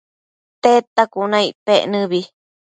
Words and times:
Tedta 0.61 1.03
cuna 1.13 1.37
icpec 1.49 1.81
nëbi 1.91 2.21